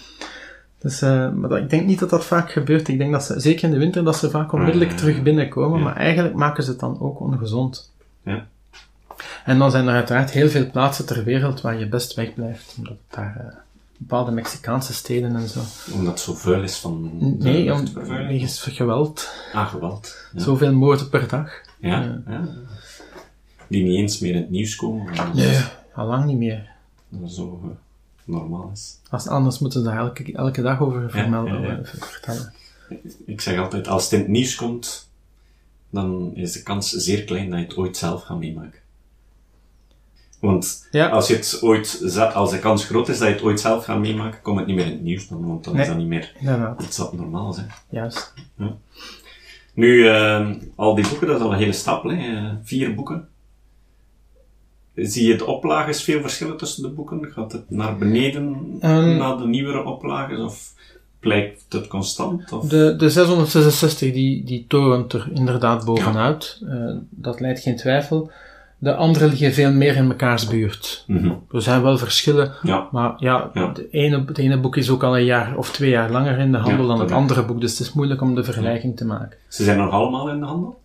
[0.80, 2.88] Dus, eh, maar dat- ik denk niet dat dat vaak gebeurt.
[2.88, 5.78] Ik denk dat ze, zeker in de winter, dat ze vaak onmiddellijk ja, terug binnenkomen.
[5.78, 5.84] ja.
[5.84, 7.92] Maar eigenlijk maken ze het dan ook ongezond.
[8.24, 8.48] Ja.
[9.46, 12.76] En dan zijn er uiteraard heel veel plaatsen ter wereld waar je best wegblijft.
[12.78, 13.56] Omdat het daar eh,
[13.98, 15.60] bepaalde Mexicaanse steden en zo.
[15.94, 17.84] Omdat het zo vuil is van Nee, om,
[18.28, 19.34] wegens geweld.
[19.54, 20.16] Ah, geweld.
[20.34, 20.40] Ja.
[20.42, 21.52] Zoveel moorden per dag.
[21.80, 22.48] Ja, ja.
[23.68, 25.02] Die niet eens meer in het nieuws komen.
[25.10, 25.58] omdat Nee,
[25.94, 26.70] al lang niet meer.
[27.28, 27.70] zo eh,
[28.30, 28.98] normaal is.
[29.10, 31.78] Als, anders moeten ze daar elke, elke dag over vermelden, ja, ja.
[31.78, 32.54] eh, vertellen.
[33.26, 35.10] Ik zeg altijd, als het in het nieuws komt,
[35.90, 38.80] dan is de kans zeer klein dat je het ooit zelf gaat meemaken.
[40.40, 41.08] Want Ja.
[41.10, 42.02] als, je het ooit,
[42.34, 44.76] als de kans groot is dat je het ooit zelf gaat meemaken, komt het niet
[44.76, 45.82] meer in het nieuws dan, want dan Nee.
[45.82, 46.34] is dat niet meer
[46.82, 47.58] iets dat normaal is.
[47.58, 47.64] Hè.
[47.90, 48.34] juist.
[49.74, 52.36] Nu, eh, al die boeken, dat is al een hele stapel, hè.
[52.38, 53.28] eh, vier boeken.
[55.02, 57.32] Zie je de oplages veel verschillen tussen de boeken?
[57.32, 59.18] Gaat het naar beneden Ehm.
[59.18, 60.40] naar de nieuwere oplages?
[60.40, 60.74] Of
[61.20, 62.52] blijft het constant?
[62.52, 62.68] Of?
[62.70, 66.62] De, de 666 die, die torent er inderdaad bovenuit.
[66.70, 66.76] Eh,
[67.10, 68.32] dat leidt geen twijfel.
[68.82, 71.04] De andere liggen veel meer in mekaars buurt.
[71.08, 71.32] Mhm.
[71.52, 73.68] Er zijn wel verschillen, Ja, maar ja, Ja.
[73.72, 76.52] De ene, het ene boek is ook al een jaar of twee jaar langer in
[76.52, 79.38] de handel dan het andere boek, dus het is moeilijk om de vergelijking te maken.
[79.48, 80.80] ze zijn nog allemaal in de handel?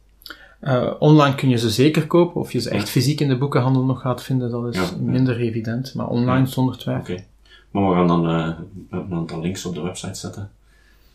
[0.65, 3.85] Eh, online kun je ze zeker kopen, of je ze echt fysiek in de boekenhandel
[3.85, 7.15] nog gaat vinden, dat is minder evident, maar online zonder twijfel.
[7.15, 7.25] Oké.
[7.71, 8.59] Maar we gaan dan eh,
[8.91, 10.51] een aantal links op de website zetten.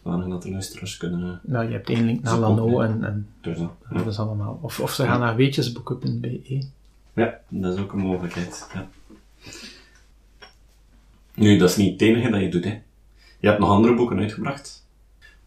[0.04, 1.40] Zodanig dat de luisteraars kunnen...
[1.44, 4.06] Nou, je hebt één link naar Lano en, en Dus dat, ja.
[4.06, 4.60] is allemaal.
[4.62, 6.66] Of, of ze gaan naar weetjesboeken.be.
[7.14, 8.70] ja, dat is ook een mogelijkheid.
[8.74, 8.88] Ja.
[11.34, 12.64] Nu, dat is niet het enige dat je doet.
[12.64, 12.82] Hè.
[13.40, 14.86] Je hebt nog andere boeken uitgebracht.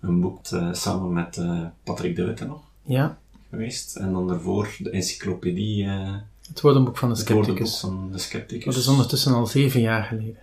[0.01, 3.19] Een boek eh, samen met eh, Patrick de Witte nog Ja,
[3.57, 3.97] geweest.
[3.97, 6.13] En dan daarvoor de encyclopedie, eh
[6.49, 7.81] het woordenboek van de scepticus.
[7.81, 8.65] van de Scepticus.
[8.65, 10.37] Dat is ondertussen al zeven jaar geleden.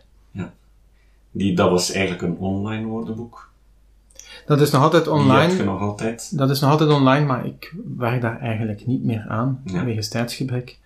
[1.31, 3.49] Die, dat was eigenlijk een online woordenboek.
[4.45, 5.55] Dat is nog altijd Die online.
[5.55, 6.37] je nog altijd.
[6.37, 9.83] Dat is nog altijd online, maar ik werk daar eigenlijk niet meer aan, Ja.
[9.85, 10.77] wegens tijdsgebrek.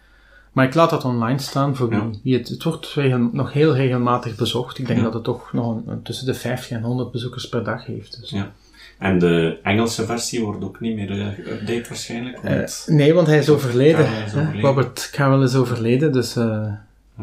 [0.52, 2.10] Maar ik laat dat online staan voor wie, Ja.
[2.24, 2.50] wie het...
[2.50, 4.78] Het wordt regel- nog heel regelmatig bezocht.
[4.78, 5.04] Ik denk Ja.
[5.06, 8.20] dat het toch nog een- tussen de 50 en 100 bezoekers per dag heeft.
[8.20, 8.30] Dus.
[8.30, 8.52] Ja.
[9.00, 12.38] En de Engelse versie wordt ook niet meer eh, geüpdate waarschijnlijk.
[12.38, 14.06] Eh, nee, want hij is overleden.
[14.26, 14.62] Is overleden.
[14.62, 16.66] Robert Carroll is overleden, dus eh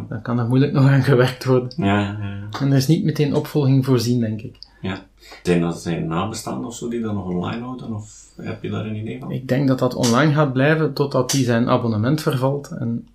[0.09, 1.73] daar kan er moeilijk nog aan gewerkt worden.
[1.77, 2.59] ja, ja, ja.
[2.61, 4.57] En er is niet meteen opvolging voorzien, denk ik.
[4.81, 5.09] ja.
[5.43, 7.95] Zijn dat zijn nabestaanden of zo die dat nog online houden?
[7.95, 9.31] Of heb je daar een idee van?
[9.31, 12.69] Ik denk dat dat online gaat blijven totdat hij zijn abonnement vervalt.
[12.79, 13.09] En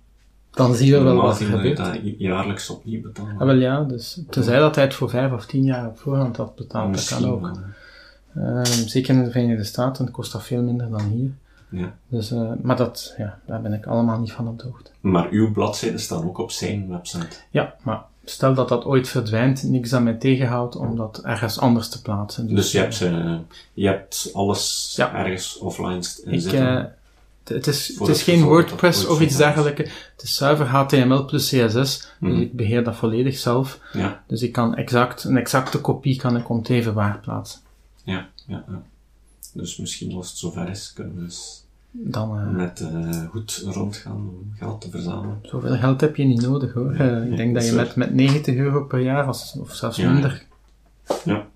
[0.50, 1.76] dan zien we wel wat er gebeurt.
[1.76, 3.32] dat ja- jaarlijks opnieuw betalen.
[3.38, 6.36] Ah, wel ja, dus tenzij dat hij het voor vijf of tien jaar op voorhand
[6.36, 7.40] had betaald, dat kan ook.
[7.40, 7.58] wel.
[8.36, 11.30] Ehm, zeker in de Verenigde Staten kost dat veel minder dan hier.
[11.80, 11.94] Ja.
[12.08, 14.90] Dus, eh, maar dat, ja, daar ben ik allemaal niet van op de hoogte.
[15.00, 17.36] Maar uw bladzijden staan ook op zijn website.
[17.50, 21.88] Ja, maar stel dat dat ooit verdwijnt, niks dat mij tegenhoudt om dat ergens anders
[21.88, 22.54] te plaatsen.
[22.54, 23.38] Dus je hebt, ze,
[23.74, 25.14] je hebt alles Ja.
[25.14, 26.78] ergens offline Ik, zitten.
[26.78, 26.84] eh,
[27.42, 29.78] t- het is, het is geen WordPress of iets dergelijks.
[30.12, 32.08] Het is zuiver HTML plus CSS.
[32.20, 32.30] Mhm.
[32.32, 33.78] Dus ik beheer dat volledig zelf.
[33.92, 37.60] ja, Dus ik kan exact, een exacte kopie kan ik om het even waar plaatsen.
[38.06, 38.82] Ja, ja, ja.
[39.52, 44.16] Dus misschien als het zover is, kunnen we eens Dan, eh, met eh, goed rondgaan
[44.16, 45.38] om geld te verzamelen.
[45.42, 46.92] zoveel geld heb je niet nodig hoor.
[46.94, 50.12] Eh, ik denk dat je met, met 90 euro per jaar, als, of zelfs Ja.
[50.12, 50.44] minder,
[51.24, 51.46] Ja.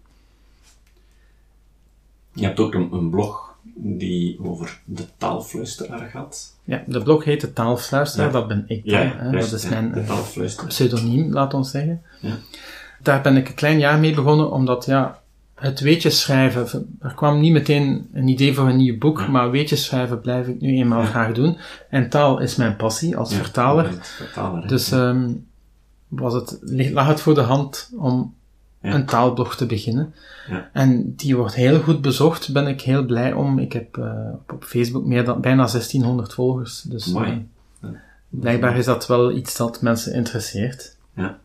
[2.32, 6.56] Je hebt ook een, een blog die over de taalfluisteraar gaat.
[6.64, 8.32] Ja, de blog heet de Taalfluisteraar, Ja.
[8.32, 9.00] dat ben ik dan.
[9.00, 9.30] Ja, hè.
[9.30, 10.06] juist, dat is mijn
[10.66, 12.02] pseudoniem, laat ons zeggen.
[12.20, 12.36] Ja.
[13.02, 15.19] Daar ben ik een klein jaar mee begonnen, omdat ja,
[15.60, 19.28] het weetjes schrijven, er kwam niet meteen een idee voor een nieuw boek, Ja.
[19.28, 21.06] maar weetjes schrijven blijf ik nu eenmaal Ja.
[21.06, 21.56] graag doen.
[21.90, 23.92] En taal is mijn passie als Ja, vertaler.
[24.00, 24.68] vertaler.
[24.68, 25.28] Dus ehm
[26.08, 26.58] was het,
[26.92, 28.34] lag het voor de hand om
[28.80, 30.14] een taalblog te beginnen.
[30.48, 30.70] Ja.
[30.72, 33.58] En die wordt heel goed bezocht, ben ik heel blij om.
[33.58, 34.12] Ik heb eh,
[34.52, 36.82] op- Facebook meer dan, bijna 1600 volgers.
[36.82, 37.26] Dus eh,
[37.82, 37.88] Ja.
[38.28, 40.96] blijkbaar is dat wel iets dat mensen interesseert.
[41.14, 41.38] Ja.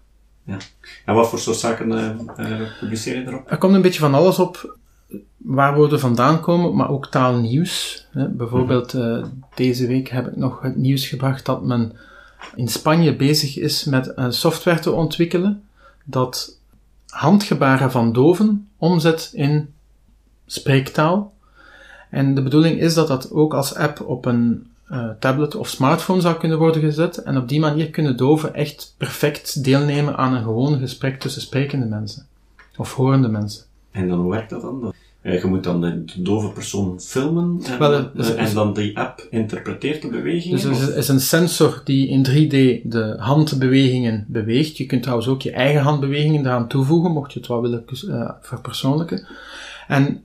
[0.45, 0.57] Ja.
[1.05, 3.51] En wat voor soort zaken eh, eh, publiceer je erop?
[3.51, 4.77] Er komt een beetje van alles op
[5.37, 8.07] waar woorden vandaan komen, maar ook taalnieuws.
[8.11, 8.29] Hè.
[8.29, 9.23] Bijvoorbeeld eh,
[9.55, 11.93] deze week heb ik nog het nieuws gebracht dat men
[12.55, 15.63] in Spanje bezig is met een software te ontwikkelen
[16.03, 16.59] dat
[17.07, 19.73] handgebaren van doven omzet in
[20.45, 21.33] spreektaal.
[22.09, 26.21] En de bedoeling is dat dat ook als app op een eh, tablet of smartphone
[26.21, 27.17] zou kunnen worden gezet.
[27.17, 31.85] En op die manier kunnen doven echt perfect deelnemen aan een gewoon gesprek tussen sprekende
[31.85, 32.25] mensen.
[32.77, 33.63] Of horende mensen.
[33.91, 34.93] En dan hoe werkt dat dan?
[35.21, 38.97] Uh, je moet dan de, dove persoon filmen en, Wel, uh, dus, en dan die
[38.97, 40.61] app interpreteert de bewegingen?
[40.61, 44.77] Dus er is een sensor die in 3D de handbewegingen beweegt.
[44.77, 47.83] Je kunt trouwens ook je eigen handbewegingen eraan toevoegen, mocht je het wel willen
[48.41, 49.27] verpersoonlijken.
[49.87, 50.23] En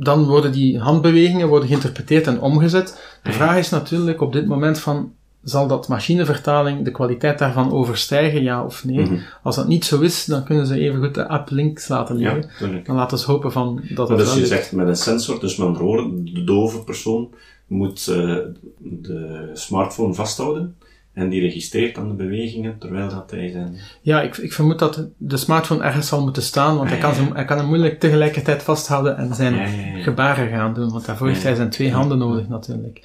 [0.00, 3.18] dan worden die handbewegingen worden geïnterpreteerd en omgezet.
[3.22, 8.42] De vraag is natuurlijk op dit moment van, zal dat machinevertaling de kwaliteit daarvan overstijgen,
[8.42, 9.00] ja of nee?
[9.00, 9.18] Mhm.
[9.42, 12.50] Als dat niet zo is, dan kunnen ze even goed de app links laten liggen.
[12.58, 15.56] Ja, dan laten we hopen van dat het Dus je zegt met een sensor, dus
[15.56, 17.28] met woorden, de dove persoon
[17.66, 18.36] moet uh,
[18.78, 20.76] de smartphone vasthouden
[21.18, 23.76] en die registreert dan de bewegingen terwijl dat hij zijn...
[24.00, 27.22] Ja, ik, ik vermoed dat de smartphone ergens zal moeten staan, want hij, kan ze,
[27.32, 29.68] hij kan hem moeilijk tegelijkertijd vasthouden en zijn
[30.02, 33.00] gebaren gaan doen, want daarvoor heeft hij zijn twee handen nodig natuurlijk.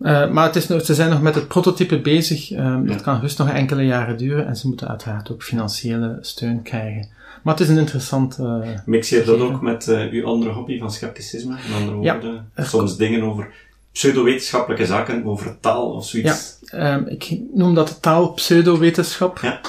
[0.00, 2.50] Uh, maar het is nog, ze zijn nog met het prototype bezig.
[2.50, 6.62] Um, Dat kan dus nog enkele jaren duren en ze moeten uiteraard ook financiële steun
[6.62, 7.08] krijgen.
[7.42, 8.38] Maar het is een interessant.
[8.40, 11.56] Uh, Mix je dat ook met uh, uw andere hobby van scepticisme?
[11.66, 13.54] In andere woorden, soms dingen over
[13.92, 16.58] pseudowetenschappelijke zaken, over taal of zoiets?
[16.60, 19.38] Ja, um, ik noem dat taal pseudowetenschap.
[19.38, 19.60] Ja.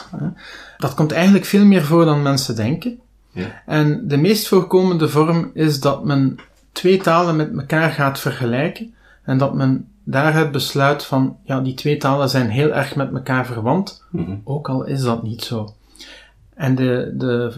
[0.77, 2.99] dat komt eigenlijk veel meer voor dan mensen denken.
[3.31, 3.62] Ja.
[3.65, 6.39] En de meest voorkomende vorm is dat men
[6.71, 11.97] twee talen met elkaar gaat vergelijken en dat men daaruit besluit van, ja, die twee
[11.97, 14.36] talen zijn heel erg met elkaar verwant, mhm.
[14.43, 15.73] ook al is dat niet zo.
[16.55, 17.53] En de, de,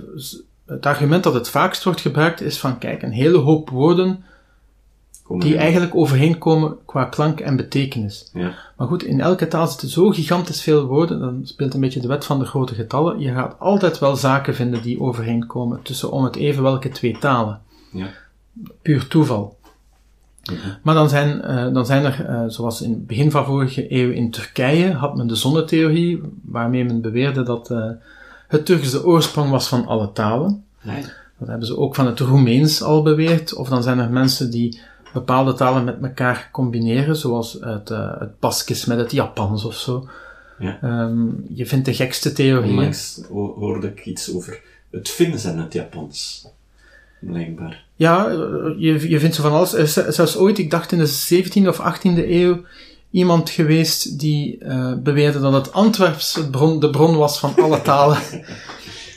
[0.65, 4.23] het argument dat het vaakst wordt gebruikt is van, kijk, een hele hoop woorden
[5.27, 8.29] die eigenlijk overeenkomen qua klank en betekenis.
[8.33, 8.53] Ja.
[8.77, 12.07] Maar goed, in elke taal zitten zo gigantisch veel woorden, dan speelt een beetje de
[12.07, 13.19] wet van de grote getallen.
[13.19, 17.61] Je gaat altijd wel zaken vinden die overeenkomen tussen om het even welke twee talen.
[17.91, 18.07] Ja.
[18.81, 19.57] Puur toeval.
[20.83, 24.11] Maar dan zijn, uh, dan zijn er, uh, zoals in het begin van vorige eeuw
[24.11, 27.85] in Turkije, had men de zonnetheorie, waarmee men beweerde dat uh,
[28.47, 30.63] het Turks de oorsprong was van alle talen.
[30.81, 31.03] Nee.
[31.37, 33.53] Dat hebben ze ook van het Roemeens al beweerd.
[33.53, 34.79] Of dan zijn er mensen die
[35.13, 40.07] bepaalde talen met elkaar combineren, zoals het, het Baskisch met het Japans of zo.
[40.59, 40.79] Ja.
[40.83, 42.69] Um, je vindt de gekste theorieën.
[42.69, 46.47] Onlangs hoorde ik iets over het Fins en het Japans.
[47.19, 47.85] Blijkbaar.
[47.95, 48.29] Ja,
[48.77, 49.73] je, je vindt zo van alles.
[49.73, 52.61] Er is zelfs ooit, ik dacht in de 17e of 18e eeuw,
[53.11, 57.81] iemand geweest die uh, beweerde dat het Antwerps het bron, de bron was van alle
[57.81, 58.17] talen.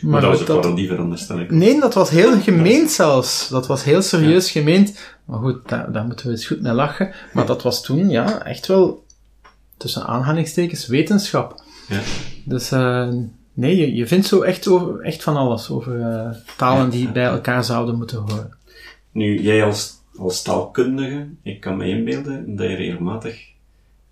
[0.01, 1.51] maar, maar, dat was een parodie veronderstel ik.
[1.51, 3.49] Nee, dat was heel gemeend zelfs.
[3.49, 4.61] Dat was heel serieus ja.
[4.61, 4.99] gemeend.
[5.25, 7.15] Maar goed, daar, daar, moeten we eens goed mee lachen.
[7.33, 9.05] Maar dat was toen, ja, echt wel,
[9.77, 11.63] tussen aanhalingstekens, wetenschap.
[11.89, 12.01] Ja.
[12.45, 13.09] Dus, uh,
[13.53, 17.25] nee, je, je vindt zo echt, over, echt van alles over uh, talen die bij
[17.25, 18.57] elkaar zouden moeten horen.
[19.13, 23.55] Nu, jij als, als taalkundige, ik kan me inbeelden dat je regelmatig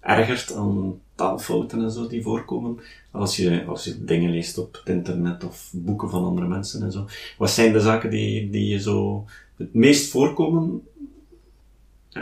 [0.00, 2.80] ergert aan taalfouten en zo die voorkomen
[3.14, 6.92] als je, als je dingen leest op het internet of boeken van andere mensen en
[6.92, 7.06] zo.
[7.38, 10.82] Wat zijn de zaken die, die je zo het meest voorkomen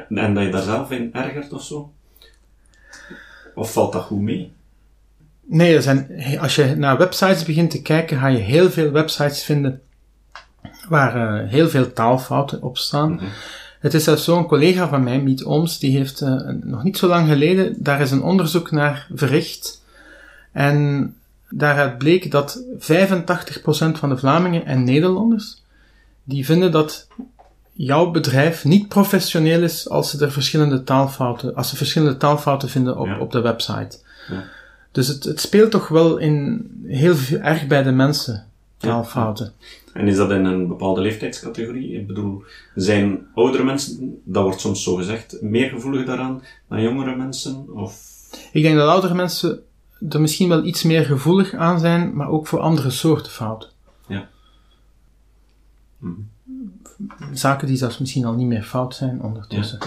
[0.09, 1.93] en dat je daar zelf in ergert of zo?
[3.55, 4.53] Of valt dat goed mee?
[5.41, 6.09] Nee, er zijn,
[6.41, 9.81] als je naar websites begint te kijken, ga je heel veel websites vinden
[10.89, 13.11] waar uh, heel veel taalfouten op staan.
[13.13, 13.29] Mm -hmm.
[13.81, 17.09] Het is zelfs zo'n collega van mij, Miet Ooms, die heeft uh, nog niet zo
[17.09, 19.82] lang geleden, daar is een onderzoek naar verricht.
[20.53, 21.15] En
[21.51, 22.79] daaruit bleek dat 85%
[23.93, 25.63] van de Vlamingen en Nederlanders,
[26.25, 27.09] die vinden dat
[27.73, 32.99] jouw bedrijf niet professioneel is als ze er verschillende taalfouten, als ze verschillende taalfouten vinden
[32.99, 33.19] op, ja.
[33.19, 33.99] op de website.
[34.31, 34.45] Ja.
[34.93, 39.53] Dus het, het speelt toch wel in heel erg bij de mensen, taalfouten.
[39.59, 40.01] Ja.
[40.01, 41.93] En is dat in een bepaalde leeftijdscategorie?
[41.93, 42.43] Ik bedoel,
[42.75, 47.67] zijn oudere mensen, dat wordt soms zo gezegd, meer gevoelig daaraan dan jongere mensen?
[47.75, 48.11] Of?
[48.53, 49.63] Ik denk dat oudere mensen
[50.09, 53.69] er misschien wel iets meer gevoelig aan zijn, maar ook voor andere soorten fouten.
[54.07, 54.29] Ja.
[55.99, 56.31] Mm
[57.33, 59.79] Zaken die zelfs misschien al niet meer fout zijn ondertussen.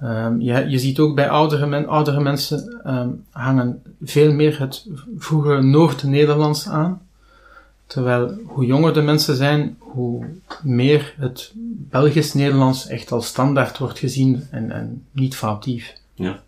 [0.00, 0.26] Ja.
[0.26, 4.86] Um, je, je ziet ook bij oudere, men, oudere mensen um, hangen veel meer het
[5.18, 7.02] vroege Noord-Nederlands aan.
[7.86, 10.26] Terwijl hoe jonger de mensen zijn, hoe
[10.62, 11.52] meer het
[11.90, 15.94] Belgisch-Nederlands echt als standaard wordt gezien en, en niet foutief.
[16.14, 16.42] Ja.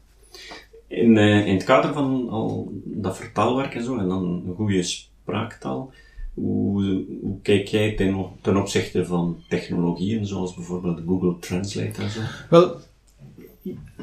[0.93, 4.83] In, uh, in het kader van al dat vertaalwerk en zo, en dan een goede
[4.83, 5.93] spraaktaal,
[6.35, 12.21] hoe, hoe kijk jij ten, ten opzichte van technologieën zoals bijvoorbeeld Google Translate en zo?
[12.51, 12.77] Wel,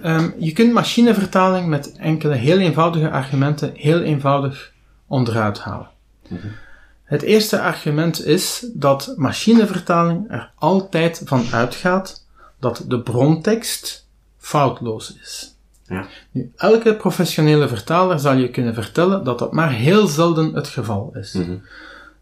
[0.03, 4.73] um, je kunt machinevertaling met enkele heel eenvoudige argumenten heel eenvoudig
[5.07, 5.89] onderuit halen.
[6.27, 6.51] Mm -hmm.
[7.03, 12.25] Het eerste argument is dat machinevertaling er altijd van uitgaat
[12.59, 15.57] dat de brontekst foutloos is.
[15.89, 16.05] Ja.
[16.31, 21.11] Nu, elke professionele vertaler zal je kunnen vertellen dat dat maar heel zelden het geval
[21.13, 21.33] is.
[21.33, 21.61] Mm -hmm.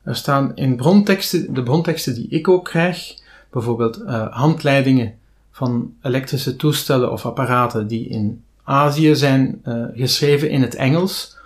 [0.03, 3.15] Er staan in bronteksten, de bronteksten die ik ook krijg,
[3.51, 5.13] bijvoorbeeld uh, handleidingen
[5.51, 11.37] van elektrische toestellen of apparaten die in Azië zijn uh, geschreven in het Engels,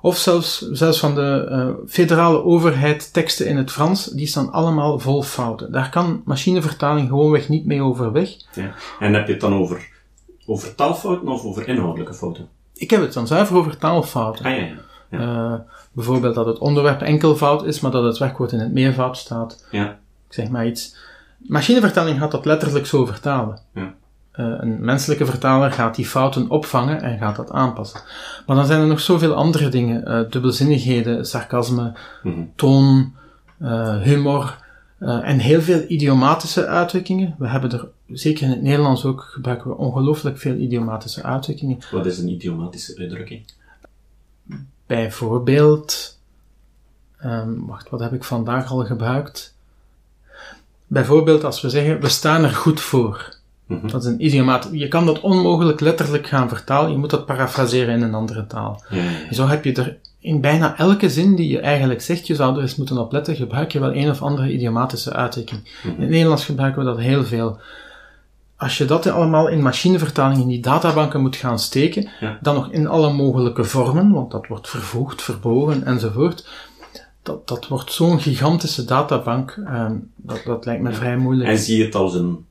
[0.00, 4.98] of zelfs, zelfs van de uh, federale overheid teksten in het Frans, die staan allemaal
[4.98, 5.72] vol fouten.
[5.72, 8.36] Daar kan machinevertaling gewoonweg niet mee overweg.
[8.54, 8.74] Ja.
[8.98, 9.88] En heb je het dan over,
[10.46, 12.48] over taalfouten of over inhoudelijke fouten?
[12.74, 14.44] Ik heb het dan zuiver over taalfouten.
[14.44, 14.74] Ah, ja, ja.
[15.10, 15.18] ja.
[15.52, 15.54] Uh,
[15.92, 19.66] bijvoorbeeld dat het onderwerp enkelvoud is, maar dat het werkwoord in het meervoud staat.
[19.70, 19.88] Ja.
[20.28, 20.96] Ik zeg maar iets.
[21.38, 23.58] Machinevertaling gaat dat letterlijk zo vertalen.
[23.74, 23.94] Ja.
[24.36, 28.00] Uh, een menselijke vertaler gaat die fouten opvangen en gaat dat aanpassen.
[28.46, 30.08] Maar dan zijn er nog zoveel andere dingen.
[30.08, 32.40] Uh, dubbelzinnigheden, sarcasme, Mhm.
[32.56, 33.12] toon,
[33.62, 34.58] uh, humor
[35.02, 37.34] en heel veel idiomatische uitdrukkingen.
[37.38, 41.78] We hebben er, zeker in het Nederlands ook, gebruiken we ongelooflijk veel idiomatische uitdrukkingen.
[41.90, 43.44] Wat is een idiomatische uitdrukking?
[44.86, 46.18] Bijvoorbeeld,
[47.24, 49.54] um, wacht, wat heb ik vandaag al gebruikt?
[50.86, 53.36] Bijvoorbeeld als we zeggen, we staan er goed voor.
[53.66, 53.88] Mhm.
[53.88, 54.68] Dat is een idiomaat.
[54.72, 56.90] Je kan dat onmogelijk letterlijk gaan vertalen.
[56.90, 58.82] Je moet dat parafraseren in een andere taal.
[58.88, 62.56] Ja, zo heb je er in bijna elke zin die je eigenlijk zegt, je zou
[62.56, 65.60] er eens moeten opletten, gebruik je wel een of andere idiomatische uitdrukking.
[65.82, 65.94] Mhm.
[65.94, 67.58] In het Nederlands gebruiken we dat heel veel.
[68.56, 72.38] Als je dat allemaal in machinevertaling in die databanken moet gaan steken, Ja.
[72.40, 76.48] dan nog in alle mogelijke vormen, want dat wordt vervoegd, verbogen enzovoort.
[77.22, 81.48] Dat, dat wordt zo'n gigantische databank, ehm, dat, dat lijkt me vrij moeilijk.
[81.48, 82.46] En zie je het als een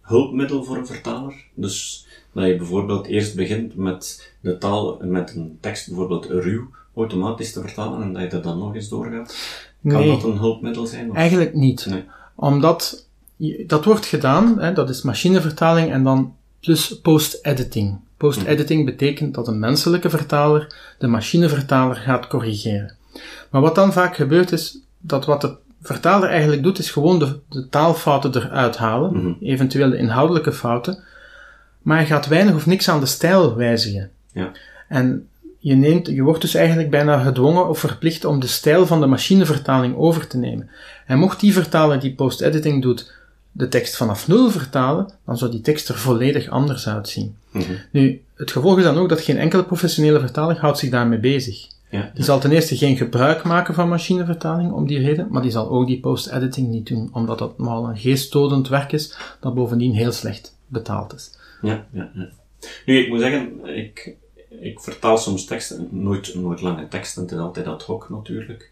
[0.00, 1.34] hulpmiddel voor een vertaler?
[1.54, 7.52] Dus dat je bijvoorbeeld eerst begint met de taal, met een tekst bijvoorbeeld ruw, automatisch
[7.52, 9.36] te vertalen en dat je er dan nog eens doorgaat?
[9.88, 10.08] Kan Nee.
[10.08, 11.10] dat een hulpmiddel zijn?
[11.10, 11.16] Of?
[11.16, 11.86] Eigenlijk niet.
[11.86, 12.04] Nee.
[12.34, 13.06] Omdat
[13.66, 17.98] dat wordt gedaan, hè, dat is machinevertaling en dan plus post-editing.
[18.16, 22.94] Post-editing betekent dat een menselijke vertaler de machinevertaler gaat corrigeren.
[23.50, 27.38] Maar wat dan vaak gebeurt is dat wat de vertaler eigenlijk doet, is gewoon de,
[27.48, 29.32] de taalfouten eruit halen, Mhm.
[29.44, 31.02] eventueel de inhoudelijke fouten,
[31.82, 34.10] maar hij gaat weinig of niks aan de stijl wijzigen.
[34.32, 34.50] Ja.
[34.88, 35.28] En
[35.62, 39.06] je, neemt, je wordt dus eigenlijk bijna gedwongen of verplicht om de stijl van de
[39.06, 40.70] machinevertaling over te nemen.
[41.06, 43.12] En mocht die vertaler die post-editing doet
[43.52, 47.36] de tekst vanaf nul vertalen, dan zou die tekst er volledig anders uitzien.
[47.50, 47.72] Mhm.
[47.90, 51.66] Nu, het gevolg is dan ook dat geen enkele professionele vertaler houdt zich daarmee bezig.
[51.90, 52.10] Ja.
[52.14, 55.70] Die zal ten eerste geen gebruik maken van machinevertaling om die reden, maar die zal
[55.70, 60.12] ook die post-editing niet doen, omdat dat nogal een geestdodend werk is, dat bovendien heel
[60.12, 61.38] slecht betaald is.
[61.62, 62.28] Ja, ja, ja.
[62.86, 64.16] Nu, ik moet zeggen, ik,
[64.60, 68.70] ik vertaal soms teksten, nooit, nooit lange teksten, het is altijd ad hoc natuurlijk.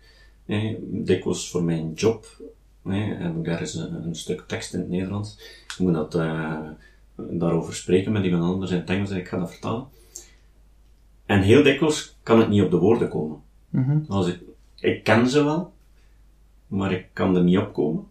[0.81, 2.27] Dikwijls voor mijn job
[2.85, 5.39] eh, heb ik daar eens een, een stuk tekst in het Nederlands.
[5.69, 6.59] Ik moet dat eh,
[7.17, 9.87] daarover spreken met iemand anders in het Engels en ik ga dat vertalen.
[11.27, 13.41] En heel dikwijls kan het niet op de woorden komen.
[13.69, 13.99] Mhm.
[14.09, 14.41] Als ik,
[14.81, 15.73] ik ken ze wel,
[16.67, 18.07] maar ik kan er niet op komen.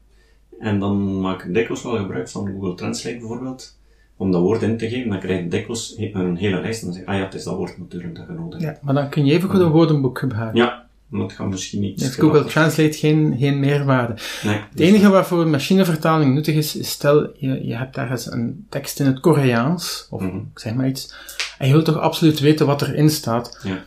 [0.60, 3.79] En dan maak ik dikwijls wel gebruik van Google Translate bijvoorbeeld,
[4.20, 5.10] om dat woord in te geven.
[5.10, 7.44] Dan krijg ik dikwijls een hele lijst en dan zeg ik, ah ja, het is
[7.44, 8.78] dat woord natuurlijk dat je nodig hebt.
[8.78, 10.58] Ja, maar dan kun je even goed een woordenboek gebruiken.
[10.60, 12.02] Ja, maar het gaat misschien niet.
[12.02, 14.14] Heeft Google Translate geen, geen meerwaarde.
[14.44, 19.00] Nee, Het enige waarvoor machinevertaling nuttig is, is stel je, je hebt ergens een tekst
[19.00, 20.38] in het Koreaans, of Mhm.
[20.56, 21.14] zeg maar iets,
[21.58, 23.60] en je wilt toch absoluut weten wat erin staat.
[23.64, 23.84] Ja.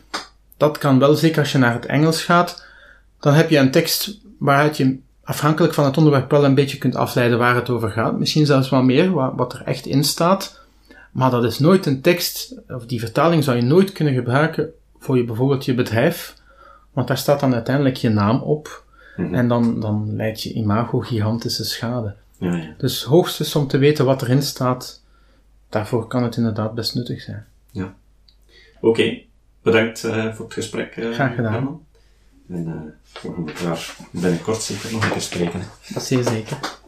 [0.56, 2.64] Dat kan wel, zeker als je naar het Engels gaat.
[3.20, 6.96] Dan heb je een tekst waaruit je afhankelijk van het onderwerp wel een beetje kunt
[6.96, 8.18] afleiden waar het over gaat.
[8.18, 10.60] Misschien zelfs wel meer, wa- wat er echt in staat.
[11.12, 15.16] Maar dat is nooit een tekst, of die vertaling zou je nooit kunnen gebruiken voor
[15.16, 16.34] je, bijvoorbeeld je bedrijf.
[16.92, 18.84] Want daar staat dan uiteindelijk je naam op.
[19.16, 19.34] Mhm.
[19.34, 22.14] En dan, dan leidt je imago gigantische schade.
[22.38, 22.74] Ja, ja.
[22.78, 25.02] Dus hoogstens om te weten wat erin staat,
[25.68, 27.46] daarvoor kan het inderdaad best nuttig zijn.
[28.80, 29.18] Oké,
[29.62, 30.96] bedankt eh, voor het gesprek.
[30.96, 31.52] eh, Graag gedaan.
[31.52, 31.82] Herman.
[32.48, 35.62] En eh, we gaan elkaar binnenkort zeker nog een keer spreken.
[35.88, 36.80] Dat is zeer zeker.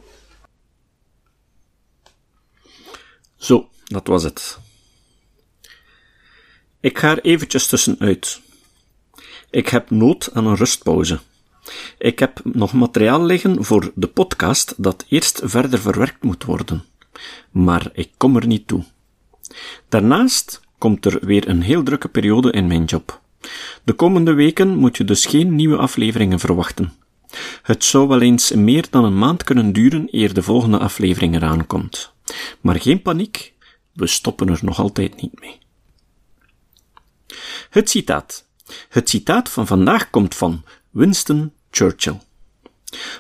[3.37, 4.59] Zo, dat was het.
[6.81, 8.41] Ik ga er eventjes tussenuit.
[9.51, 11.21] Ik heb nood aan een rustpauze.
[11.99, 16.85] Ik heb nog materiaal liggen voor de podcast dat eerst verder verwerkt moet worden.
[17.51, 18.85] Maar ik kom er niet toe.
[19.89, 23.23] Daarnaast komt er weer een heel drukke periode in mijn job.
[23.85, 26.93] De komende weken moet je dus geen nieuwe afleveringen verwachten.
[27.63, 31.67] Het zou wel eens meer dan een maand kunnen duren eer de volgende aflevering eraan
[31.67, 32.13] komt.
[32.61, 33.53] Maar geen paniek,
[33.93, 35.59] we stoppen er nog altijd niet mee.
[37.71, 38.47] Het citaat.
[38.89, 42.21] Het citaat van vandaag komt van Winston Churchill.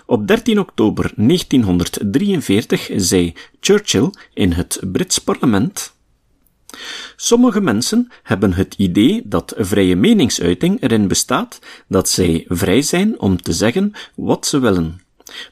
[0.06, 5.93] Op 13 oktober 1943 zei Churchill in het Brits parlement
[7.16, 11.58] Sommige mensen hebben het idee dat vrije meningsuiting erin bestaat
[11.88, 15.02] dat zij vrij zijn om te zeggen wat ze willen.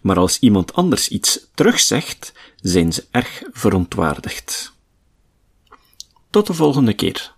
[0.00, 4.72] Maar als iemand anders iets terugzegt, zijn ze erg verontwaardigd.
[6.30, 7.34] Tot de volgende keer.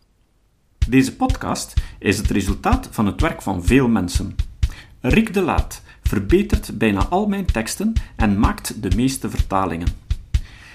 [0.89, 4.37] Deze podcast is het resultaat van het werk van veel mensen.
[5.01, 10.03] Rick de Laat verbetert bijna al mijn teksten en maakt de meeste vertalingen.